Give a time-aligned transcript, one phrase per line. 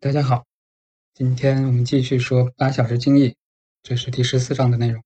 [0.00, 0.46] 大家好，
[1.12, 3.34] 今天我们继续说八小时精益，
[3.82, 5.02] 这是第十四章的内容。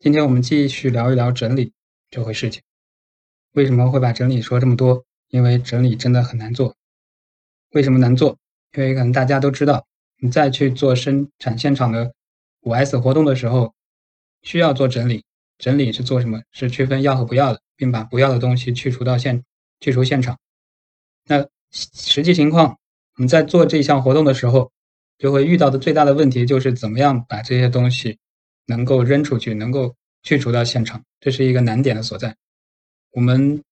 [0.00, 1.72] 今天我们继续聊一聊整理
[2.10, 2.62] 这回事情。
[3.52, 5.06] 为什么会把整理说这么多？
[5.28, 6.76] 因为整理真的很难做。
[7.70, 8.36] 为什么难做？
[8.76, 9.86] 因为可能大家都知道，
[10.18, 12.12] 你再去做生产现场的
[12.60, 13.72] 五 S 活动的时候，
[14.42, 15.24] 需要做整理。
[15.56, 16.42] 整理是做什么？
[16.50, 19.42] 是区分要和不要的，并把不要的东西去除到现
[19.80, 20.38] 去除现场。
[21.24, 22.78] 那实际情况。
[23.16, 24.72] 我们在做这项活动的时候，
[25.18, 28.18] 就会遇到的最大的问题就是怎么样把这些东西
[28.66, 32.36] 能够扔出去，能够去除到现场，这是一个难点的所在。
[33.10, 33.62] 我们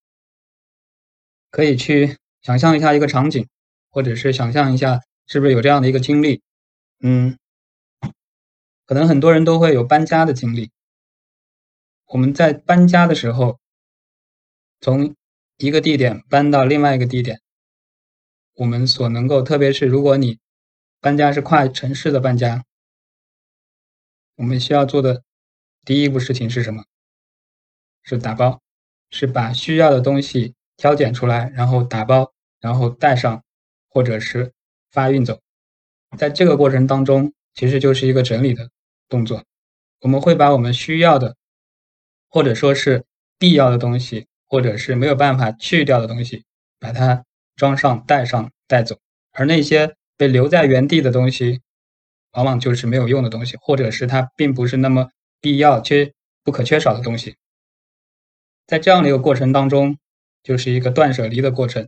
[1.50, 3.48] 可以去想象一下一个场景，
[3.90, 6.42] 或者是想象一下是不是有这样的一个经历。
[7.00, 7.38] 嗯，
[8.84, 10.70] 可能很多人都会有搬家的经历。
[12.06, 13.58] 我们在搬家的时候，
[14.80, 15.14] 从
[15.56, 17.40] 一个地点搬到另外一个地点。
[18.60, 20.38] 我们所能够，特别是如果你
[21.00, 22.62] 搬家是跨城市的搬家，
[24.36, 25.22] 我们需要做的
[25.82, 26.84] 第一步事情是什么？
[28.02, 28.60] 是打包，
[29.08, 33.42] 是把需要的东西挑拣出来，然后打包，然后带上，
[33.88, 34.52] 或者是
[34.90, 35.40] 发运走。
[36.18, 38.70] 在这个过程当中，其实就是一个整理的
[39.08, 39.42] 动作。
[40.00, 41.34] 我们会把我们需要的，
[42.28, 43.06] 或者说是
[43.38, 46.44] 必要的东西，或者是没有办法去掉的东西，
[46.78, 47.24] 把它。
[47.60, 48.96] 装上、带上、带走，
[49.32, 51.60] 而那些被留在原地的东西，
[52.32, 55.10] 往往就是没有用的东西，或者是它并不是那么
[55.42, 57.36] 必要、缺不可缺少的东西。
[58.66, 59.98] 在这样的一个过程当中，
[60.42, 61.86] 就是一个断舍离的过程。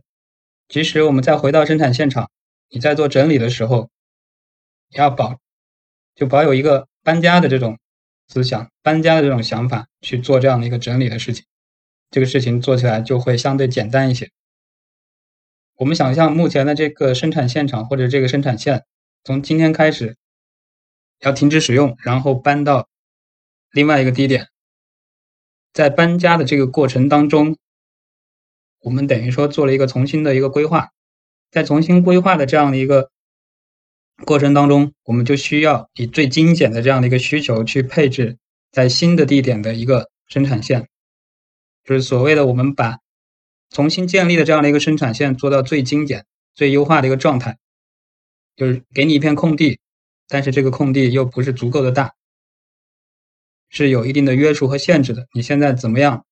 [0.67, 2.29] 即使我们再回到生产现场，
[2.69, 3.89] 你在做整理的时候，
[4.91, 5.39] 要保
[6.13, 7.79] 就保有一个搬家的这种
[8.27, 11.43] 思想、搬家的这种想法去做这样的一个整理的事情，
[12.11, 14.29] 这个事情做起来就会相对简单一些。
[15.75, 18.85] 我们想象目前的这个生产现场或者这个生产线，
[19.23, 20.15] 从今天开始
[21.19, 22.87] 要停止使用，然后搬到
[23.71, 24.49] 另外一个地点。
[25.73, 27.57] 在搬家的这个过程当中，
[28.81, 30.89] 我们等于说做了一个重新的一个规划。
[31.49, 33.09] 在重新规划的这样的一个
[34.23, 38.37] 过程当中，我们就需要以最精简的这样的一个需求去配置
[38.71, 40.87] 在新的地点的一个生产线，
[41.83, 43.02] 就是所谓的我们把。
[43.73, 47.57] 重新建立的这样的一个生产线做到最精简、最优化的一个状态，
[48.55, 49.79] 就是给你一片空地，
[50.27, 52.13] 但是这个空地又不是足够的大，
[53.69, 55.27] 是有一定的约束和限制的。
[55.33, 56.23] 你现在怎么样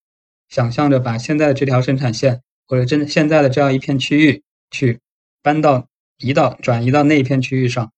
[0.49, 4.99] 想象着把现在的这条生产线或者真现在的这样一片区域去
[5.41, 5.87] 搬到、
[6.19, 7.91] 移到、转移到那一片区域上？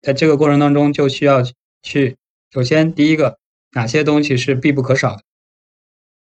[0.00, 1.42] 在这个过程当中，就需要
[1.82, 2.16] 去
[2.50, 3.38] 首先第一个，
[3.72, 5.22] 哪些东西是必不可少的，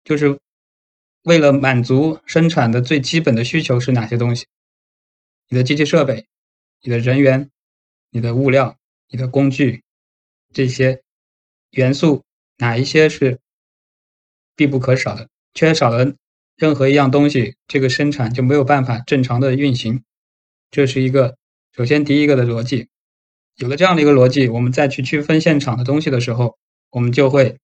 [0.03, 0.37] 就是。
[1.23, 4.45] 为了满足生产的最基本的需求是哪些东西？
[5.49, 6.25] 你的机器设备、
[6.81, 7.49] 你的人员、
[8.09, 8.77] 你的物料、
[9.07, 9.83] 你的工具，
[10.53, 11.03] 这些
[11.71, 12.23] 元素
[12.57, 13.39] 哪一些是
[14.55, 15.29] 必不可少的？
[15.53, 16.15] 缺少了
[16.55, 20.03] 任何一样东西，这个生产就没有办法正常的运行。
[20.71, 21.37] 这是一个
[21.71, 22.87] 首先第一个的逻辑。
[23.57, 26.57] 有了这样的一个逻辑，我们再去区分现场的东西的时候，
[26.89, 27.59] 我们就会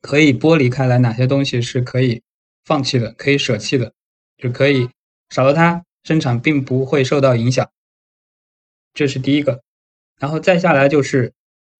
[0.00, 2.22] 可以剥离开来哪些东西是可以。
[2.64, 3.92] 放弃的可以舍弃的，
[4.36, 4.88] 就可以
[5.30, 7.70] 少了它，生产并不会受到影响。
[8.94, 9.62] 这是第一个，
[10.18, 11.32] 然后再下来就是，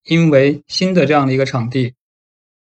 [0.04, 1.94] 因为新的这样的一个场地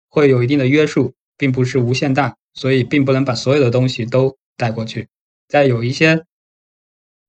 [0.09, 5.07] 会有一定的约束，并不是无限大，所以并不能把所有的东西都带过去。
[5.47, 6.25] 在有一些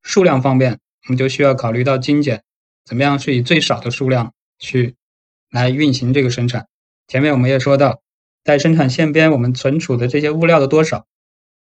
[0.02, 2.42] 数量方面，我们就需要考虑到精简，
[2.84, 4.96] 怎么样是以最少的数量去
[5.48, 6.68] 来运行这个生产。
[7.08, 8.01] 前面我们也说到。
[8.44, 11.06] 在生产线边，我们存储的这些物料的多少，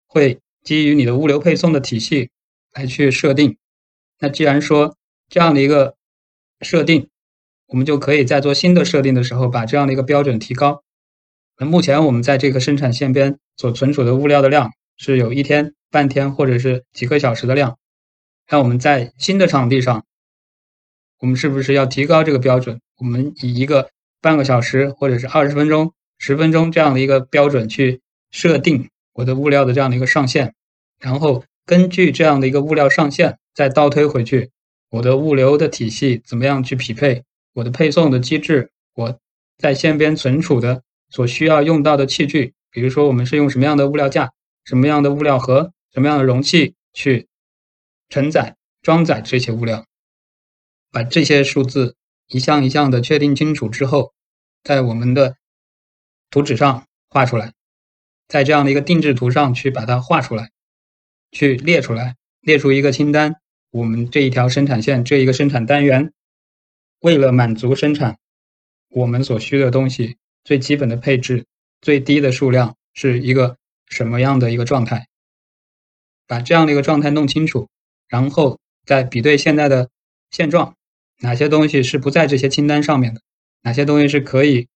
[0.08, 2.32] 会基于你的物流配送的体系
[2.74, 3.58] 来去设定。
[4.20, 4.98] 那既然说
[5.30, 5.96] 这样的一个
[6.62, 7.10] 设定，
[7.68, 10.84] 我们就可以在做新的设定的时候，把这样的一个标准提高。
[11.60, 17.78] 那目前我们在这个生产线边所存储的物料的量是有一天、半天或者是几个小时的量。
[18.50, 20.06] 那我们在新的场地上，
[21.20, 22.82] 我们是不是要提高这个标准？
[22.98, 23.92] 我们以一个
[24.22, 25.94] 半个小时或者是二十分钟。
[26.26, 28.00] 十分钟这样的一个标准去
[28.32, 30.54] 设定我的物料的这样的一个上限，
[30.98, 34.50] 然后根据这样的一个物料上限再倒推回去，
[34.90, 37.26] 我的物流的体系怎么样去匹配
[37.56, 38.72] 我的配送的机制？
[38.96, 39.20] 我
[39.58, 44.32] 在线边存储的所需要用到的器具，比如说我们是用什么样的物料架、
[44.64, 47.28] 什么样的物料盒、什么样的容器去
[48.08, 49.86] 承载装载这些物料，
[50.90, 51.98] 把这些数字
[52.30, 54.14] 一项一项的确定清楚之后，
[54.64, 55.36] 在我们的。
[56.34, 57.54] 图纸上画出来，
[58.28, 60.50] 在这样的一个定制图上去把它画出来，
[61.32, 63.36] 去列出来，列出一个清单。
[63.70, 66.12] 我们这一条生产线这一个生产单元，
[67.02, 68.18] 为了满足生产
[68.90, 71.46] 我们所需的东西，最基本的配置、
[71.82, 75.08] 最低的数量是一个什么样的一个状态？
[76.26, 77.70] 把这样的一个状态弄清楚，
[78.08, 79.92] 然后再比对现在的
[80.32, 80.76] 现状，
[81.20, 83.22] 哪些东西是不在这些清单上面的，
[83.62, 84.68] 哪些东西是可以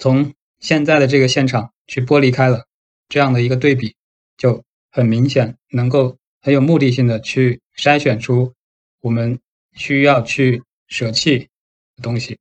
[0.00, 2.66] 从现在的这个现场去剥离开了，
[3.10, 3.94] 这样的一个对比
[4.38, 8.54] 就很明显，能够很有目的性的去筛选出
[9.02, 9.38] 我们
[9.74, 11.50] 需要去舍弃
[11.96, 12.38] 的东西。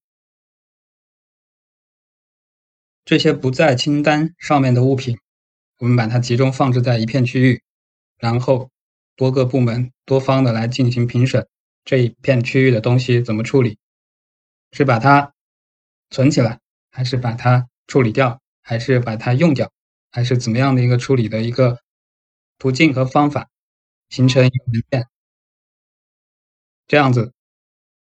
[3.03, 5.19] 这些不在清单上面的物品。
[5.79, 7.61] 我们把它集中放置在一片区域，
[8.17, 8.69] 然后
[9.15, 11.47] 多个部门多方的来进行评审，
[11.83, 13.77] 这一片区域的东西怎么处理？
[14.71, 15.33] 是把它
[16.09, 16.59] 存起来，
[16.91, 19.71] 还是把它处理掉，还是把它用掉，
[20.11, 21.79] 还是怎么样的一个处理的一个
[22.57, 23.49] 途径和方法，
[24.09, 25.07] 形成一个文件，
[26.87, 27.33] 这样子，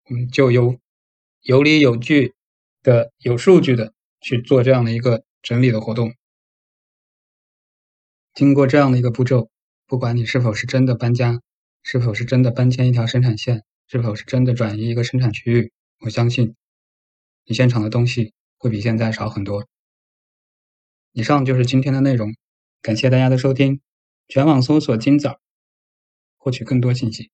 [0.04, 0.78] 我们就有
[1.42, 2.34] 有理有据
[2.82, 6.14] 的、有数据的去做这样的一个整理的活动。
[8.34, 9.50] 经过这样的一个步骤，
[9.86, 11.40] 不管你是否是真的搬家，
[11.82, 15.70] 是否是真的搬迁一条生产线，是否是真的转移一个生产区域，
[16.00, 16.54] 我相信
[17.44, 19.66] 你现场的东西会比现在少很多。
[21.10, 22.32] 以上就是今天的内容，
[22.80, 23.80] 感谢大家的收听。
[24.28, 25.36] 全网搜索“金子”，
[26.38, 27.32] 获取更多信息。